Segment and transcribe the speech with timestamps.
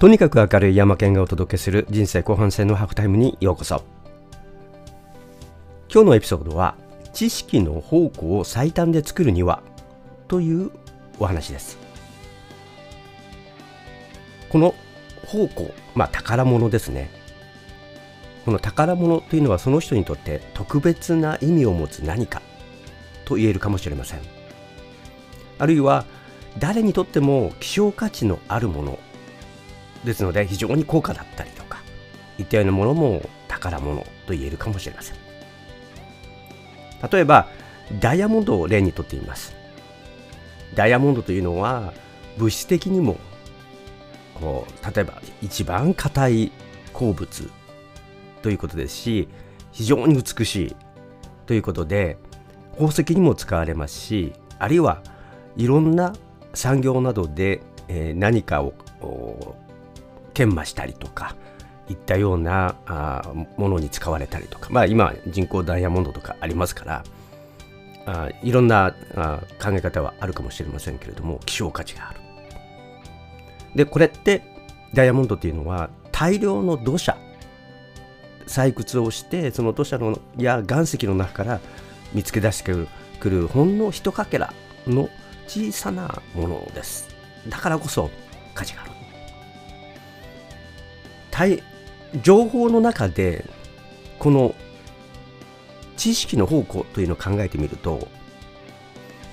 [0.00, 3.84] とにかく明るい山県がお届けする人生後半戦のハーフタイムにようこそ。
[5.92, 6.74] 今日のエピソードは
[7.12, 9.62] 知識の宝庫を最短で作るには
[10.26, 10.70] という
[11.18, 11.76] お話です。
[14.48, 14.74] この
[15.26, 17.10] 宝庫まあ宝物ですね。
[18.46, 22.40] この宝物というのはその人にとって特別な意味を持つ何か
[23.26, 24.20] と言えるかもしれません。
[25.58, 26.06] あるいは
[26.58, 28.98] 誰にとっても希少価値のあるもの
[30.04, 31.78] ですので非常に高価だったりとか
[32.38, 35.16] いったようなものも宝物と言えるかもしれません。
[37.10, 37.48] 例えば
[38.00, 39.54] ダイヤモンドを例にとってみます。
[40.74, 41.92] ダイヤモンドというのは
[42.38, 43.18] 物質的にも
[44.40, 46.52] こう例えば一番硬い
[46.92, 47.50] 鉱物
[48.42, 49.28] ということですし
[49.72, 50.76] 非常に美しい
[51.46, 52.16] ということで
[52.72, 55.02] 宝石にも使われますしあるいは
[55.56, 56.14] いろんな
[56.54, 57.60] 産業などで、
[58.14, 58.72] 何かを
[60.40, 61.34] 研磨したりとか
[61.90, 67.04] いったようなあものに使われたりとかまあ今人工ダイヤモンドとかありますから
[68.06, 72.20] あいろんなあ考え方はあるかもしれませんけれども希少価値がある。
[73.74, 74.42] でこれって
[74.94, 77.16] ダイヤモンドっていうのは大量の土砂
[78.46, 81.60] 採掘をしてその土砂のや岩石の中から
[82.12, 82.72] 見つけ出して
[83.20, 84.52] くるほんの一かけら
[84.86, 85.08] の
[85.46, 87.08] 小さなものです
[87.48, 88.10] だからこそ
[88.54, 88.89] 価値がある
[92.22, 93.44] 情報の中で
[94.18, 94.54] この
[95.96, 98.08] 知識の宝庫というのを考えてみると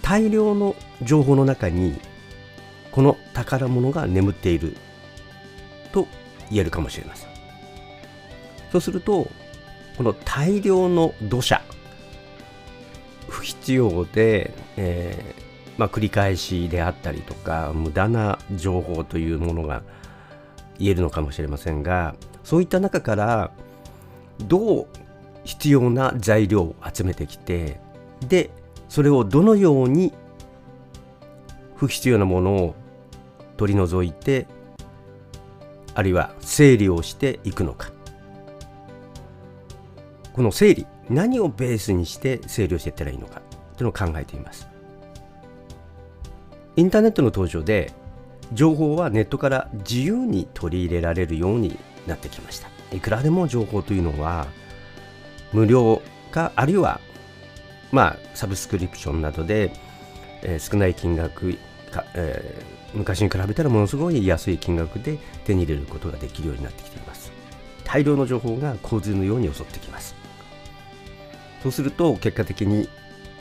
[0.00, 2.00] 大量の情報の中に
[2.90, 4.76] この宝物が眠っている
[5.92, 6.06] と
[6.50, 7.28] 言えるかもしれません。
[8.70, 9.28] そうすると
[9.96, 11.60] この大量の土砂
[13.28, 15.42] 不必要で、えー
[15.78, 19.82] まあ、繰り返しであったりとか無駄な情報というものが
[20.82, 23.52] 言えるのかもしれませんがそういった中から
[24.48, 24.86] どう
[25.44, 27.80] 必要な材料を集めてきて
[28.28, 28.50] で
[28.88, 30.12] それをどのように
[31.76, 32.74] 不必要なものを
[33.56, 34.46] 取り除いて
[35.94, 37.92] あるいは整理をしていくのか。
[40.32, 43.42] この整理何をベースにして整理をしていったらいいのか
[43.76, 44.66] というのを考えています。
[46.76, 47.92] インターネットの登場で
[48.52, 52.68] 情報はネットから自由に取り入れられるようになってきました。
[52.94, 54.46] いくらでも情報というのは
[55.52, 57.00] 無料かあるいは
[57.90, 59.72] まあサブスクリプションなどで、
[60.42, 61.58] えー、少ない金額
[61.90, 67.32] か、えー、昔に比べたらものすごい安い金額で手に入れることができるようになってきています。
[67.84, 70.14] 大量の情報が洪水のように襲ってきます。
[71.62, 72.88] そうすると結果的に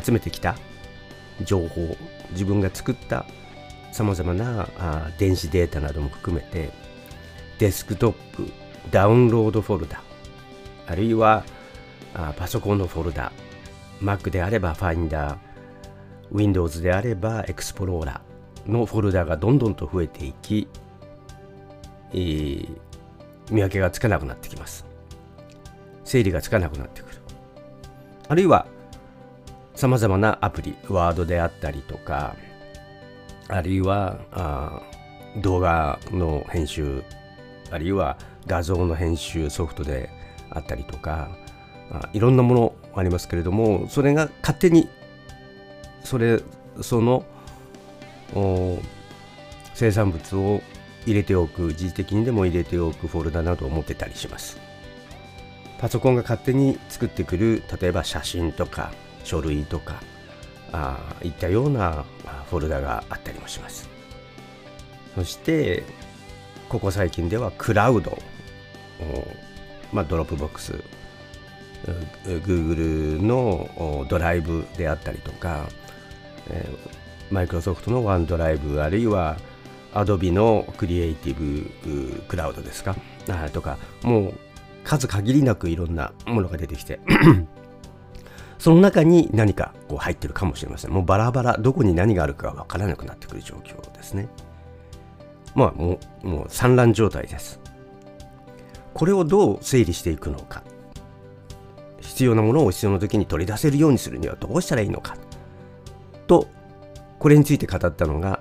[0.00, 0.56] 集めてきた
[1.42, 1.96] 情報
[2.32, 3.24] 自分が作った
[3.92, 6.72] さまざまなあ電子データなども含めて
[7.58, 8.50] デスクトップ
[8.90, 10.02] ダウンロードフォルダ
[10.86, 11.44] あるいは
[12.14, 13.32] あパソコンのフォルダ
[14.00, 15.36] Mac であれば Finder
[16.32, 18.20] Windows であれば Explorer
[18.66, 20.68] のフォルダがどんどんと増えていき、
[22.12, 22.68] えー、
[23.50, 24.86] 見分けがつかなくなってきます。
[26.04, 27.16] 整理がつかなくなってくる。
[28.28, 28.66] あるいは
[29.74, 32.36] さまざまなアプリワードであったりとか
[33.48, 34.82] あるいはあ
[35.36, 37.02] 動画の編集
[37.70, 40.10] あるいは画像の編集ソフトで
[40.50, 41.30] あったりとか
[41.90, 44.88] あいろんなものありますけれどもそれが勝手に
[46.04, 46.40] それ
[46.80, 47.24] その
[49.74, 50.62] 生産物を
[51.06, 54.58] 入れておく一時的にでも入れておくフォルダなどを持ってたりします。
[55.82, 58.92] パソコンが勝手に作ってくる例えば写真とか
[59.24, 60.00] 書類とか
[60.72, 62.04] あいったような
[62.50, 63.88] フォルダがあったりもします。
[65.14, 65.84] そして
[66.68, 68.18] ここ最近ではクラウド
[69.92, 70.72] まあ、 Dropbox
[72.24, 75.68] Google のドライブであったりとか、
[77.30, 79.36] マイクロソフトの OneDrive あるいは
[79.92, 82.96] Adobe の Creative Cloud ですか？
[83.52, 84.34] とかもう
[84.84, 87.00] 数限りなくいろんなものが出てきて
[88.62, 90.92] その中に何かこう入ってるかもしれません。
[90.92, 94.28] もうバラバラ、どこに何があるかわからなくなってくる状況ですね。
[95.56, 97.58] まあもう、もう散乱状態です。
[98.94, 100.62] これをどう整理していくのか。
[102.02, 105.16] 必要なものを必要な時に取り出せるようにするにはどうしたらいいのか。
[106.28, 106.46] と、
[107.18, 108.38] これについて語ったのが、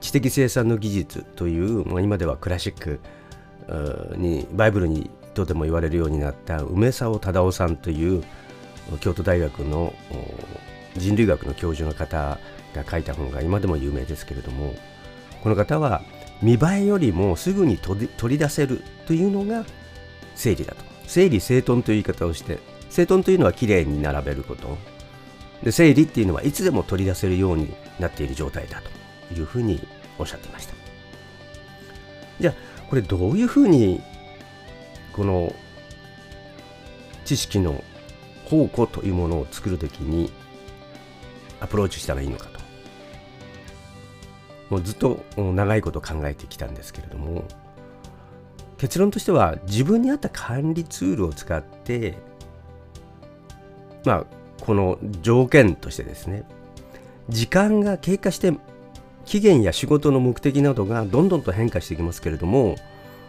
[0.00, 2.98] 知的生産の技術という、まあ、今ではクラシック
[4.16, 8.24] に、バイブルにとても言われるようになった梅沢忠夫さんという
[8.96, 9.94] 京都大学の
[10.96, 12.38] 人類学の教授の方
[12.74, 14.74] が書いた本が今でも有名ですけれども
[15.42, 16.02] この方は
[16.42, 19.64] 見栄えよりもすぐに取り出せるというのが
[20.34, 20.84] 整理だと。
[21.06, 22.58] 整理整頓という言い方をして
[22.90, 24.76] 整頓というのはきれいに並べること。
[25.62, 28.80] で整理っていうのはいつでも取り出せるようになっている状態だ
[29.28, 29.80] というふうに
[30.18, 30.74] おっしゃっていました。
[32.38, 32.54] じゃあ
[32.88, 34.00] これどういうふうに
[35.12, 35.52] この
[37.24, 37.82] 知識の
[38.50, 40.30] 宝庫というものを作るときに
[41.60, 42.58] アプローチしたらいいのかと。
[44.70, 47.44] もうずっと長いこと考えてきたんですけれども
[48.76, 52.16] 結論としては自分に合った管理ツールを使って
[54.04, 54.26] まあ
[54.60, 56.44] この条件としてですね
[57.28, 58.52] 時間が経過して
[59.24, 62.76] 期限や仕事の目的などがどんどんと変化していきますけれども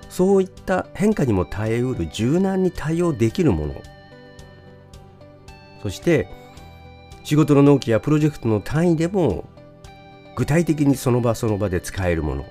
[0.10, 3.82] そういった変化にも耐えうる柔軟に対応できるもの
[5.82, 6.28] そして
[7.24, 9.46] 仕事の納期やプロジェクトの単位でも
[10.36, 12.46] 具体的にその場その場で使えるもの。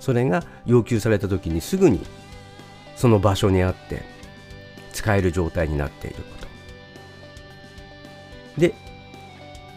[0.00, 2.00] それが要求された時にすぐに
[2.96, 4.02] その場所にあって
[4.92, 6.22] 使える状態になっているこ
[8.56, 8.60] と。
[8.60, 8.74] で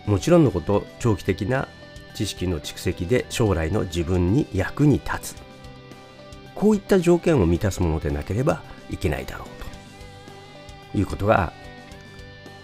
[0.06, 1.68] もちろんのこと長期的な
[2.14, 5.36] 知識の蓄積で将来の自分に役に立つ。
[6.56, 9.48] こういった条件を満たすものでなければいけないだろう
[10.92, 10.98] と。
[10.98, 11.54] いうことが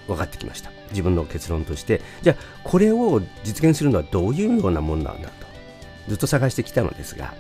[0.08, 0.72] 分かってきました。
[0.92, 2.02] 自分の結論として。
[2.22, 5.48] じゃあこれを実現するのはどういうようなもんなんだと。
[6.08, 7.34] ずっと探してきたのですが、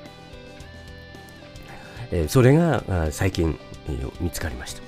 [2.11, 3.57] えー、それが最近、
[3.87, 4.81] えー、見つかりました。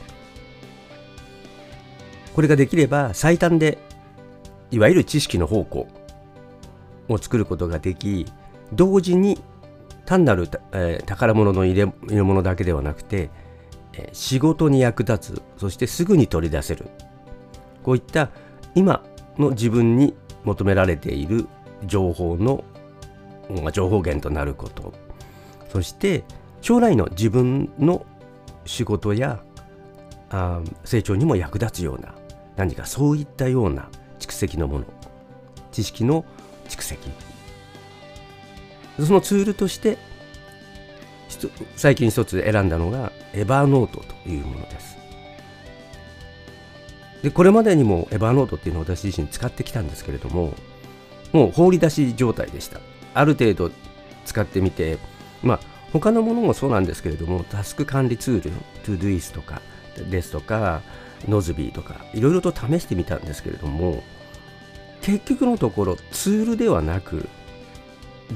[2.34, 3.78] これができれば最短で
[4.70, 5.88] いわゆる知識の方向
[7.08, 8.26] を作ることができ
[8.74, 9.40] 同時に
[10.06, 13.30] 単なる、えー、宝物の入れ入れ物だけではなくて、
[13.94, 16.88] えー、仕事に役立つそしてすぐに取り出せる
[17.86, 18.32] こういった
[18.74, 19.04] 今
[19.38, 21.48] の自分に求められている
[21.86, 22.64] 情報の、
[23.72, 24.92] 情報源となること。
[25.70, 26.24] そして
[26.62, 28.04] 将来の自分の
[28.66, 29.40] 仕事や
[30.32, 32.16] あ成長にも役立つような
[32.56, 33.88] 何かそういったような
[34.18, 34.86] 蓄積のもの。
[35.72, 36.26] 知識の
[36.68, 37.08] 蓄積。
[39.00, 40.00] そのツールとして
[41.76, 45.05] 最近一つ選んだのがエバーノートというものです。
[47.26, 50.54] でこれまでにもエバーノートっていうのを私自身使ってきたんですけれども
[51.34, 52.80] もう放り出し状態でした。
[53.16, 53.72] ある程度
[54.26, 55.00] 使ってみて
[55.42, 55.60] まあ
[55.92, 58.52] 他のものもそうなんですけれどもタスク管理ツール
[58.84, 59.64] トゥドゥイスとか
[60.08, 60.84] ですとか
[61.28, 64.04] ノズビーとかいろいろと試してみたんですけれども
[65.02, 67.28] 結局のところツールではなく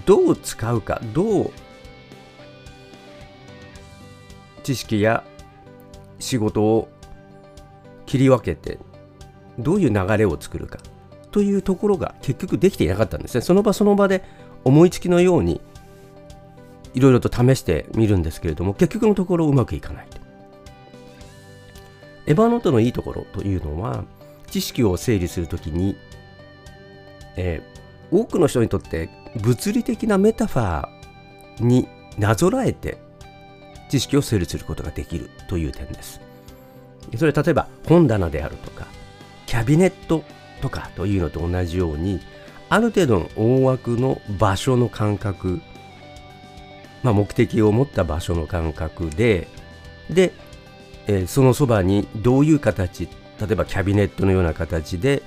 [0.08, 1.52] どう使うかどう
[4.64, 5.24] 知識や
[6.18, 6.90] 仕事を
[8.10, 8.80] 切り分けて
[9.60, 10.80] どういう流れを作るか
[11.32, 14.24] というところが結局できていなかったんですねその場その場で
[14.64, 15.62] 思いつきのように
[16.96, 20.18] いろいろと試してみるんですけれども結局のところうまくいかないと
[22.26, 24.06] エヴァノートのいいところというのは
[24.50, 25.96] 知識を整理するときに、
[27.36, 32.98] えー、多くの人にとって物理的なメタファーになぞらえて
[33.90, 36.29] 知識を整理することができるという点です。
[37.18, 38.88] それは例えば本棚であるとか
[39.46, 40.24] キャビネット
[40.62, 42.20] とかというのと同じように
[42.70, 45.62] ある程度の大枠の場所の感覚、
[47.02, 49.48] まあ、目的を持った場所の感覚で
[50.10, 50.34] で、
[51.08, 55.24] えー、そのそばにどういう形例えばキャビネットのような形で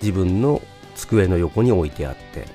[0.00, 0.62] 自分の
[0.94, 2.46] 机の横に置いてあって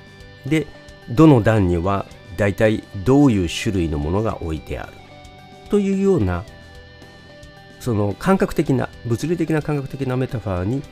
[0.48, 0.66] で
[1.10, 2.06] どの段には
[2.36, 4.92] 大体どういう種類のものが置いてある
[5.68, 6.44] というような
[7.82, 10.84] その感覚的な物理的な感覚的なメタファーに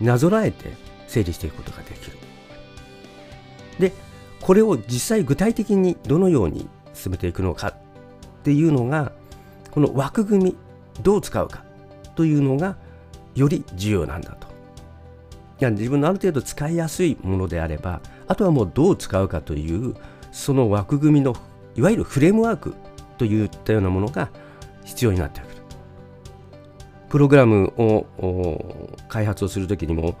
[0.00, 0.72] なぞらえて
[1.06, 2.16] 整理していくことができる。
[3.78, 3.92] で
[4.40, 7.74] これを実際具体的にどのように進めていくのかっ
[8.44, 9.12] ていうのが
[9.70, 10.56] この枠組み
[11.02, 11.64] どう使うか
[12.14, 12.78] というのが
[13.34, 14.48] より重要なんだと。
[15.60, 19.94] いや自分のある程度使いやすいものであればあとはもうどう使うかという
[20.32, 21.36] その枠組みの
[21.76, 22.74] いわゆるフレームワーク
[23.18, 24.30] といったようなものが
[24.86, 25.47] 必要になってくる。
[27.08, 30.16] プログラムを開発をするときにも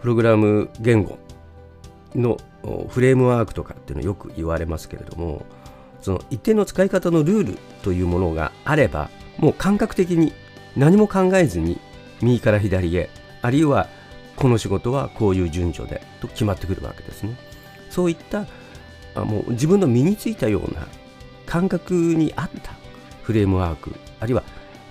[0.00, 1.18] プログラム言語
[2.14, 2.36] の
[2.88, 5.46] フレームワークとかっていうのよく言われますけれども
[6.00, 10.32] その一定の使い方のルールというものがあればもう感覚的に
[10.76, 11.80] 何も考えずに
[12.20, 13.08] 右から左へ
[13.40, 13.88] あるいは
[14.36, 17.36] この仕事はこういう順序でと決まってくるわけですね。
[17.90, 18.46] そういった
[19.14, 20.86] あもう自分の身についたような
[21.46, 22.72] 感覚に合った
[23.22, 24.42] フレームワークあるいは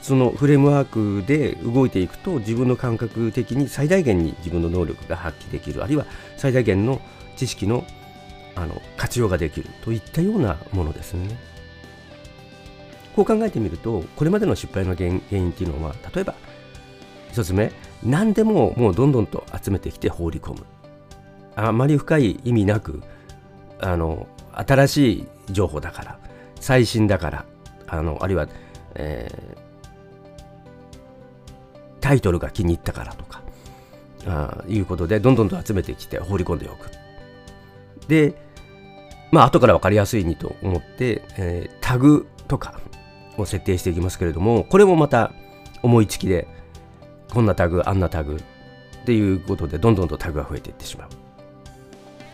[0.01, 6.05] そのフレームワークで動いていくと自分の感覚的に最大限に自分の能力が発揮できるあるいは
[6.37, 7.01] 最大限の
[7.35, 7.85] 知識の
[8.53, 11.37] あの活用ができるといったようなものですね。
[13.15, 16.33] こう考えてみるとこれまでの失敗の原因っていうのは例えば
[17.33, 17.71] 1つ目
[18.03, 20.65] 何でももうどんどんと集めてきて放り込む
[21.55, 23.01] あまり深い意味なく
[23.79, 26.19] あの新しい情報だから
[26.59, 27.45] 最新だから
[27.87, 28.47] あのあるいは、
[28.95, 29.29] え、
[32.01, 33.41] タイトルが気に入ったからとか
[34.27, 36.89] あいうことでどんどんと集めてきて放り込んでおく。
[38.07, 38.33] で
[39.31, 42.79] まあ後から分かりやすいにと思って、えー、タグとか
[43.37, 45.31] を設定していきますけれどもこれもまた
[45.81, 46.47] 思いつきで
[47.33, 48.35] こんなタグあんなタグ
[49.01, 51.09] っていうことでどんどんとタグが増えていってしまう。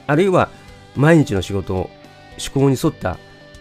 [0.07, 0.49] あるいは
[0.95, 1.89] 毎日の仕事思
[2.53, 3.17] 考に沿った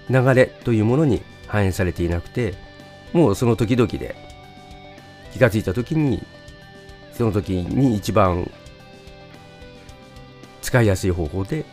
[0.09, 2.55] 流れというものに反映されていなくて
[3.13, 4.25] もうその時々で
[5.37, 6.23] 気がついた時に
[7.12, 8.50] その時に一番
[10.62, 11.66] 使いやすい方法で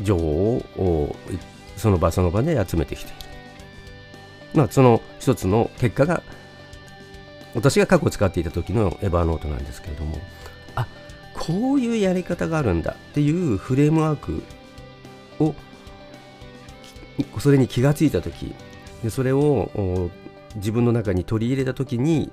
[0.00, 1.16] 情報を
[1.78, 3.22] その場その場で集めてきている。
[4.54, 6.22] まあ、その一つの結果が
[7.54, 10.18] 私が過去使っていた時のエヴァーノートなんですけれども
[10.74, 10.86] あ
[11.32, 14.42] こういうやり方があるんだっていうフレームワーク
[15.40, 15.54] を
[17.38, 18.54] それに気がついた時
[19.02, 20.10] でそれを
[20.56, 22.30] 自分の中に取り入れた時に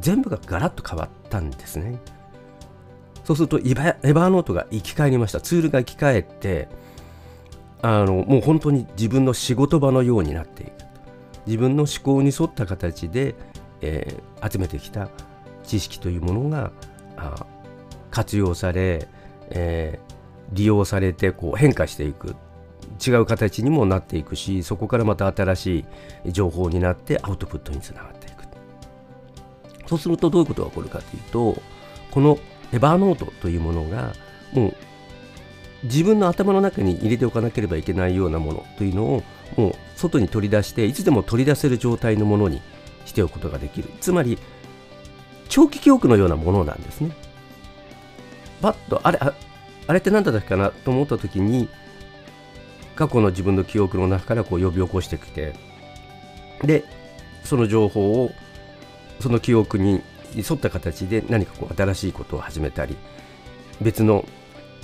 [0.00, 1.98] 全部がガラッと変わったんですね。
[3.24, 5.40] そうするとエヴァーノートが生き返りました。
[5.40, 6.68] ツールが生き返って
[7.82, 10.72] あのもう本当に自分の仕事場のようになっていく
[11.46, 13.34] 自分の思考に沿った形で、
[13.80, 15.08] えー、集めてきた
[15.64, 16.70] 知識というものが
[17.16, 17.46] あ
[18.10, 19.08] 活用され、
[19.50, 22.34] えー、利用されてこう変化していく。
[23.04, 25.84] 違う形にもなっていくしそこからまた新し
[26.26, 28.21] い情報になってアウトプットにつながっていく。
[29.92, 31.62] そうするとどういうことが起こるかというと
[32.10, 32.38] この
[32.72, 34.14] エバーノートというものが
[34.54, 34.74] もう
[35.82, 39.22] 自分の頭の中に入れておかなければいけないようなものというのを
[39.58, 42.62] もう外に取り出していつでも取り出せる状態のものに
[43.04, 43.90] しておくことができる。
[44.00, 44.38] つまり
[45.50, 47.10] 長期記憶のようなものなんですね。
[48.62, 49.34] パッとあれあ
[49.88, 51.68] あれって何だったかなと思った時に
[52.96, 55.52] 過去の自分の記憶の中からこう呼び起こしてきて
[56.62, 56.84] で
[57.44, 58.32] その情報を
[59.22, 60.02] その記憶に
[60.34, 62.96] 沿った形で何かこう新しいことを始めたり
[63.80, 64.24] 別の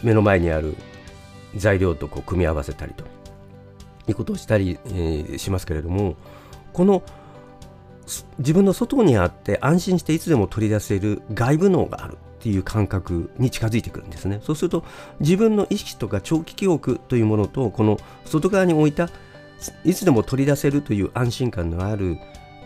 [0.03, 0.77] 目の前にある
[1.57, 3.05] 材料とこう組み合わせたりと
[4.07, 6.17] いうことをしたり、えー、しますけれども
[6.73, 7.03] この
[8.39, 14.41] 自分の外にあって安心していつでも取り出せる外部脳があるっていう感覚に近づいてくるんですね。
[14.43, 14.85] そうすると
[15.21, 19.11] 自分の意識とか長期記憶というものとこの外側に置いた
[19.85, 22.17] いつでも取り出せるという安心感のある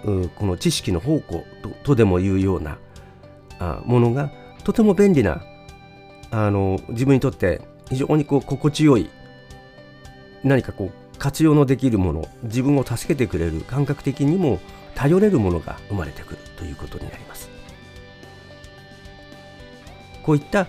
[0.03, 1.45] この知識の宝庫
[1.85, 2.79] とでもいうような
[3.59, 4.31] あものが
[4.65, 5.43] とても便利な
[6.31, 9.11] あの自分にとって非常にこう心地よい
[10.43, 14.61] 何かこう活用のできるもの自分を助けてくれる感覚的にも
[14.95, 17.49] 頼れるものが生まれてくるということになります。
[20.25, 20.67] こういった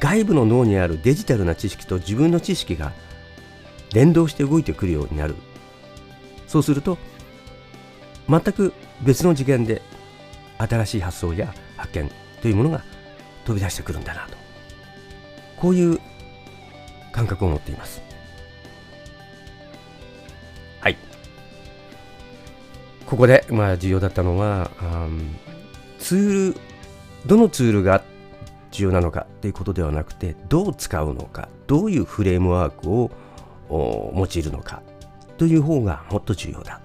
[0.00, 2.92] 外部の脳にあるデジタルな知識と自分の知識が
[3.92, 5.36] 連動して動いてくるようになる。
[6.46, 6.98] そうすると
[8.32, 8.72] 全く
[9.02, 9.82] 別の次元で
[10.56, 12.10] 新しい発想や発見
[12.40, 12.82] というものが
[13.44, 14.36] 飛び出してくるんだなと。
[15.56, 16.00] こういう
[17.12, 18.00] 感覚を持っています。
[20.80, 20.96] はい。
[23.04, 25.36] ここでまあ重要だったのは、うん、
[25.98, 26.60] ツール
[27.26, 28.02] どのツールが
[28.70, 33.10] 重要なのかということではなくてどう使うのかどういうフレームワークを
[33.68, 34.82] 用いるのか
[35.36, 36.81] という方がもっと重要だ。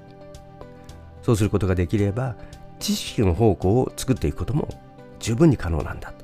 [1.27, 2.37] そうすることができれば
[2.79, 4.69] 知識の方向を作っていくことも
[5.19, 6.23] 十分に可能なんだと。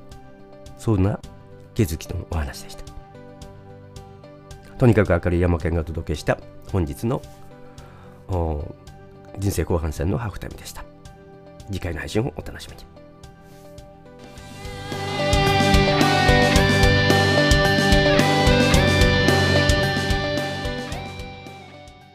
[0.78, 1.20] そんな
[1.74, 2.84] 気づきのお話でした。
[4.78, 6.38] とにかく明るい山県がお届けした
[6.72, 7.20] 本日の
[9.38, 10.82] 人生後半戦のハーフタイムでした。
[11.66, 12.93] 次回の配信をお楽しみに。